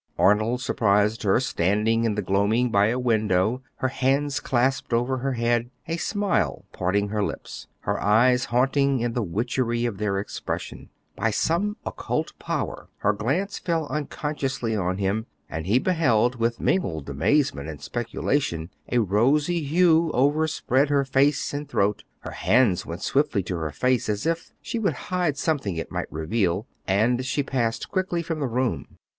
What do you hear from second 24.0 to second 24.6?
as if